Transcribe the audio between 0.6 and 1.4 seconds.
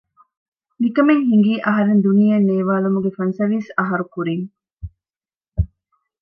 މިކަމެއް